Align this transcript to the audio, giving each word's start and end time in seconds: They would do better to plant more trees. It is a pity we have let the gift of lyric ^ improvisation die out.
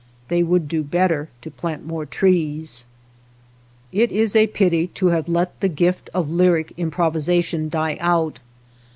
They 0.29 0.41
would 0.41 0.67
do 0.67 0.81
better 0.81 1.29
to 1.43 1.51
plant 1.51 1.85
more 1.85 2.07
trees. 2.07 2.87
It 3.91 4.11
is 4.11 4.35
a 4.35 4.47
pity 4.47 4.89
we 4.99 5.11
have 5.11 5.29
let 5.29 5.59
the 5.59 5.69
gift 5.69 6.09
of 6.11 6.27
lyric 6.31 6.69
^ 6.69 6.73
improvisation 6.75 7.69
die 7.69 7.97
out. 7.99 8.39